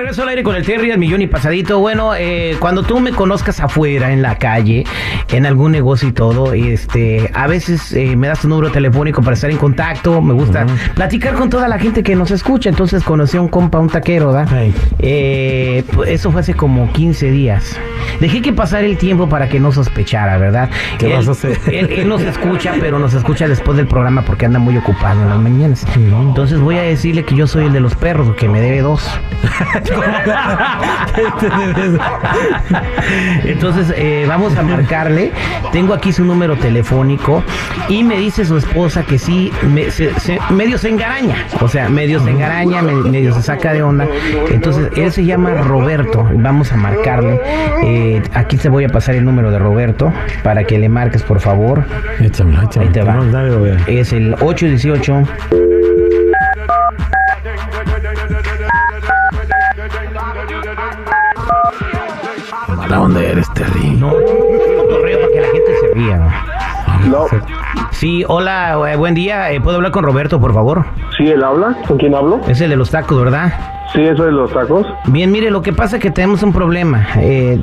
[0.00, 1.78] Regreso al aire con el Terry, el millón y pasadito.
[1.78, 4.84] Bueno, eh, cuando tú me conozcas afuera, en la calle,
[5.30, 9.34] en algún negocio y todo, este, a veces eh, me das tu número telefónico para
[9.34, 10.22] estar en contacto.
[10.22, 10.64] Me gusta
[10.94, 12.70] platicar con toda la gente que nos escucha.
[12.70, 14.48] Entonces conocí a un compa, un taquero, ¿verdad?
[14.50, 14.74] Hey.
[15.00, 17.78] Eh, pues, eso fue hace como 15 días.
[18.18, 20.70] Dejé que pasara el tiempo para que no sospechara, ¿verdad?
[20.98, 21.58] ¿Qué Él- vas a hacer?
[21.70, 25.28] Él, él nos escucha, pero nos escucha después del programa porque anda muy ocupado en
[25.28, 25.86] las mañanas.
[25.96, 29.08] Entonces voy a decirle que yo soy el de los perros, que me debe dos.
[33.44, 35.32] Entonces eh, vamos a marcarle.
[35.72, 37.42] Tengo aquí su número telefónico
[37.88, 41.36] y me dice su esposa que sí, me- se- se- medio se engaraña.
[41.60, 44.06] O sea, medio se engaraña, me- medio se saca de onda.
[44.50, 46.28] Entonces él se llama Roberto.
[46.34, 47.40] Vamos a marcarle.
[47.82, 47.99] Eh,
[48.34, 50.12] aquí te voy a pasar el número de Roberto
[50.42, 51.84] para que le marques, por favor.
[52.20, 52.80] Échamelo, échamelo.
[52.80, 53.14] Ahí te va.
[53.14, 53.74] No, dale, güey.
[53.86, 55.22] Es el 818.
[62.76, 63.90] Mala onda eres, Terry.
[63.90, 66.20] No, un cotorreo para que la gente se ría.
[67.08, 67.26] No,
[67.92, 69.50] Sí, hola, eh, buen día.
[69.52, 70.84] Eh, ¿Puedo hablar con Roberto, por favor?
[71.16, 71.76] sí, él habla.
[71.86, 72.40] ¿Con quién hablo?
[72.48, 73.52] Es el de los tacos, ¿verdad?
[73.92, 74.86] Sí, eso de los tacos.
[75.06, 77.08] Bien, mire, lo que pasa es que tenemos un problema.
[77.16, 77.58] Eh,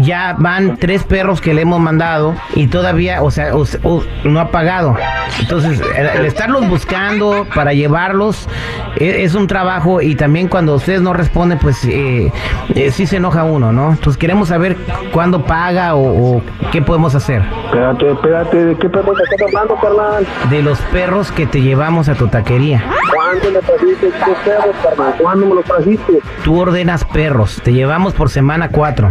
[0.00, 4.40] ya van tres perros que le hemos mandado y todavía, o sea, o- o- no
[4.40, 4.96] ha pagado.
[5.40, 8.48] Entonces, el, estarlos buscando para llevarlos
[8.96, 12.32] e- es, un trabajo y también cuando ustedes no responden, pues eh,
[12.74, 13.90] eh, sí se enoja uno, ¿no?
[13.90, 14.76] Entonces queremos saber
[15.12, 17.42] cuándo paga o, o qué podemos hacer.
[17.66, 20.26] Espérate, espérate, ¿de qué perro te estás hablando, carnal?
[20.50, 22.82] De los perros que te llevamos a tu taquería.
[23.14, 25.14] ¿Cuándo me trajiste estos perros, carnal?
[25.28, 26.20] ¿Cuándo me los trajiste?
[26.42, 29.10] Tú ordenas perros, te llevamos por semana cuatro.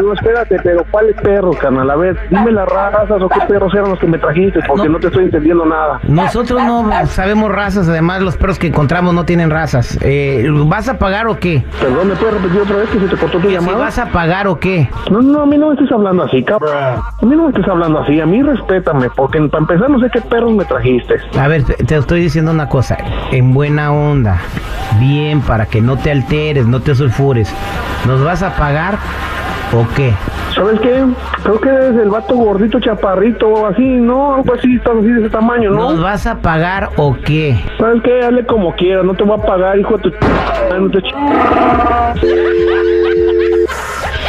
[0.00, 1.90] No, espérate, pero ¿cuáles perros, carnal?
[1.90, 4.94] A ver, dime las razas o qué perros eran los que me trajiste, porque No.
[4.94, 5.98] no, te estoy entendiendo nada.
[6.04, 9.98] Nosotros no sabemos razas, además los perros que encontramos no tienen razas.
[10.02, 11.64] Eh, ¿Vas a pagar o qué?
[11.80, 13.78] Perdón, ¿me puedes repetir otra vez que se te cortó tu Si llamada?
[13.78, 14.88] vas a pagar o qué?
[15.10, 16.72] No, no, a mí no me estés hablando así, cabrón.
[16.76, 20.06] A mí no me estés hablando así, a mí respétame, porque para empezar no sé
[20.12, 21.16] qué perros me trajiste.
[21.38, 22.96] A ver, te, te estoy diciendo una cosa,
[23.32, 24.35] en buena onda,
[24.98, 27.52] bien, para que no te alteres, no te sulfures.
[28.06, 28.98] ¿Nos vas a pagar
[29.72, 30.12] o qué?
[30.54, 31.04] ¿Sabes qué?
[31.42, 34.36] Creo que eres el vato gordito, chaparrito, así, ¿no?
[34.36, 35.92] Algo así, estás así de ese tamaño, ¿no?
[35.92, 37.62] ¿Nos vas a pagar o qué?
[37.78, 38.20] ¿Sabes qué?
[38.24, 40.12] Hazle como quieras, no te voy a pagar, hijo de tu...
[40.78, 41.02] No te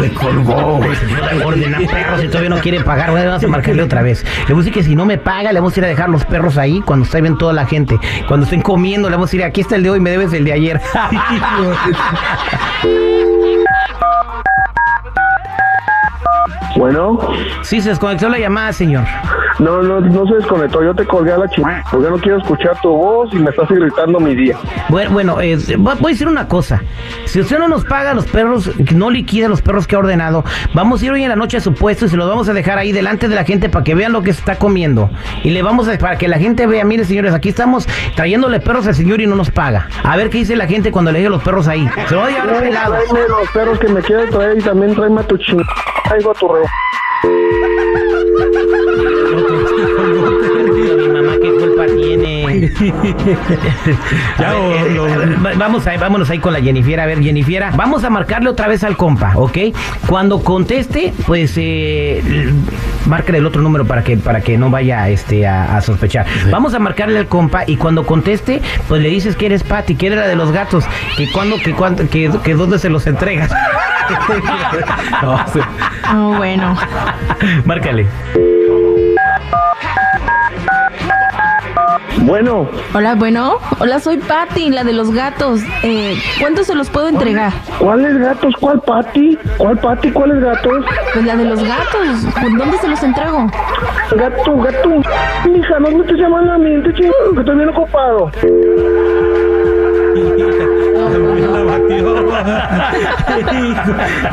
[0.00, 0.90] Me colgó, güey.
[1.08, 3.26] Yo le ordena perros y todavía no quiere pagar, güey.
[3.26, 4.24] Vamos a marcarle otra vez.
[4.48, 6.08] Le voy a decir que si no me paga, le vamos a ir a dejar
[6.08, 7.98] los perros ahí cuando esté bien toda la gente.
[8.26, 10.44] Cuando estén comiendo, le vamos a decir, aquí está el de hoy, me debes el
[10.44, 10.80] de ayer.
[16.76, 17.20] Bueno,
[17.62, 19.04] sí, se desconectó la llamada, señor.
[19.58, 22.80] No, no, no se desconectó, yo te colgué a la chingada, porque no quiero escuchar
[22.80, 24.56] tu voz y me estás irritando mi día.
[24.88, 26.82] Bueno, bueno eh, voy a decir una cosa.
[27.26, 31.02] Si usted no nos paga los perros, no liquida los perros que ha ordenado, vamos
[31.02, 32.78] a ir hoy en la noche a su puesto y se los vamos a dejar
[32.78, 35.10] ahí delante de la gente para que vean lo que se está comiendo.
[35.42, 37.86] Y le vamos a, para que la gente vea, mire señores, aquí estamos
[38.16, 39.88] trayéndole perros al señor y no nos paga.
[40.02, 41.88] A ver qué dice la gente cuando le deje los perros ahí.
[42.08, 42.96] Se lo voy a llevar Tráeme pelado.
[43.28, 45.68] los perros que me quieres traer y también tráeme a tu chingada,
[46.18, 46.64] hijo a tu reo.
[54.38, 56.98] Ya, A ver, o- eh, lo- eh, va- vamos ahí, vámonos ahí con la Jennifer.
[57.00, 59.58] A ver, Jennifer, vamos a marcarle otra vez al compa, ¿ok?
[60.06, 62.52] Cuando conteste, pues eh,
[63.06, 66.26] márcale el otro número para que para que no vaya este a, a sospechar.
[66.50, 70.06] Vamos a marcarle al compa y cuando conteste, pues le dices que eres Patty, que
[70.08, 70.84] eres la de los gatos,
[71.16, 73.50] que cuando que cuando que, que dónde se los entregas.
[75.22, 75.60] No, sí.
[76.14, 76.76] Oh, bueno.
[77.64, 78.06] Márcale.
[82.22, 83.58] Bueno, Hola, bueno.
[83.80, 85.60] Hola, soy Patty, la de los gatos.
[85.82, 87.52] Eh, ¿Cuánto se los puedo entregar?
[87.78, 88.54] ¿cuáles gatos?
[88.60, 89.38] ¿Cuál pati?
[89.58, 90.10] ¿Cuál pati?
[90.10, 90.84] ¿Cuáles gatos?
[91.12, 92.24] Pues la de los gatos.
[92.40, 93.46] ¿Por ¿Dónde se los entrego?
[94.16, 94.90] Gato, gato.
[95.48, 98.30] Mija, no me estés llamando a mí, te chingo, que estoy bien ocupado.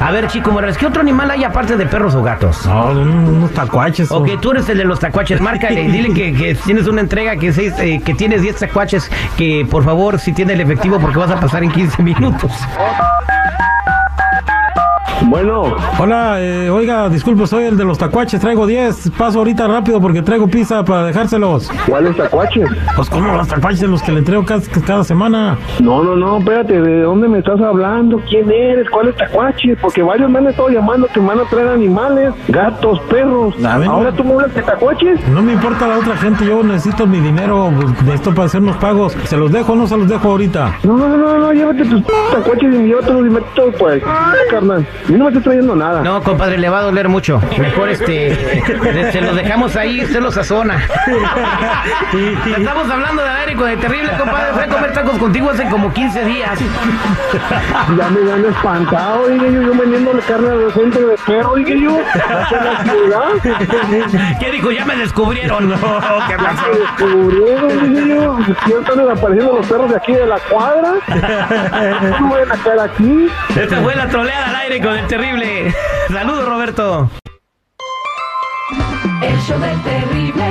[0.00, 2.64] A ver, chico Morales, ¿qué otro animal hay aparte de perros o gatos?
[2.66, 4.10] No, un- unos tacuaches.
[4.10, 7.36] o- Ok, tú eres el de los tacuaches, márcale, dile que, que tienes una entrega,
[7.36, 11.18] que, seis, eh, que tienes 10 tacuaches, que por favor, si tiene el efectivo, porque
[11.18, 12.52] vas a pasar en 15 minutos.
[15.34, 15.64] Bueno,
[15.98, 19.10] Hola, eh, oiga, disculpe, soy el de los tacuaches, traigo 10.
[19.18, 21.68] Paso ahorita rápido porque traigo pizza para dejárselos.
[21.88, 22.68] ¿cuáles tacuaches?
[22.94, 25.58] Pues como los tacuaches de los que le entrego cada, cada semana.
[25.80, 28.20] No, no, no, espérate, ¿de dónde me estás hablando?
[28.28, 28.88] ¿Quién eres?
[28.90, 29.76] ¿Cuáles tacuaches?
[29.82, 33.56] Porque varios me han estado llamando que me van a traer animales, gatos, perros.
[33.56, 34.16] Ver, Ahora no.
[34.16, 35.28] tú me hablas de tacuaches.
[35.30, 38.76] No me importa la otra gente, yo necesito mi dinero, pues, necesito para hacer unos
[38.76, 39.16] pagos.
[39.24, 40.76] ¿Se los dejo o no se los dejo ahorita?
[40.84, 44.00] No, no, no, no, llévate tus tacuaches y llévatelos y mételos pues.
[44.48, 44.86] carnal.
[45.08, 46.02] Yo no me estoy trayendo nada.
[46.02, 47.40] No, compadre, le va a doler mucho.
[47.58, 48.62] Mejor este,
[49.10, 50.86] se los dejamos ahí, usted los sazona.
[52.56, 54.52] Estamos hablando de con el terrible, compadre.
[54.52, 56.58] Fue a comer tacos contigo hace como 15 días.
[57.96, 61.98] Ya me han espantado, dije yo, yo vendiéndole carne al centro de perro, dije yo.
[64.40, 64.70] ¿Qué dijo?
[64.72, 65.68] Ya me descubrieron.
[65.68, 65.76] No,
[66.28, 66.64] ¿qué pasó?
[66.64, 68.36] Se descubrieron, dije yo.
[68.66, 70.92] ¿Qué están desapareciendo los perros de aquí de la cuadra?
[72.20, 73.28] No vayan a caer aquí.
[73.56, 75.74] Esta fue la troleada aire con el terrible.
[76.08, 77.10] Saludos, Roberto.
[79.22, 80.44] El show del terrible.